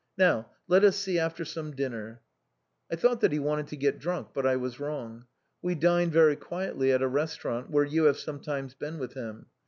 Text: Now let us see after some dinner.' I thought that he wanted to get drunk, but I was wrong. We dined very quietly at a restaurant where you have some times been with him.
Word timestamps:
Now 0.17 0.49
let 0.67 0.83
us 0.83 0.95
see 0.95 1.19
after 1.19 1.45
some 1.45 1.75
dinner.' 1.75 2.23
I 2.91 2.95
thought 2.95 3.21
that 3.21 3.31
he 3.31 3.37
wanted 3.37 3.67
to 3.67 3.75
get 3.77 3.99
drunk, 3.99 4.29
but 4.33 4.47
I 4.47 4.55
was 4.55 4.79
wrong. 4.79 5.25
We 5.61 5.75
dined 5.75 6.11
very 6.11 6.35
quietly 6.37 6.91
at 6.91 7.03
a 7.03 7.07
restaurant 7.07 7.69
where 7.69 7.85
you 7.85 8.05
have 8.05 8.17
some 8.17 8.39
times 8.39 8.73
been 8.73 8.97
with 8.97 9.13
him. 9.13 9.45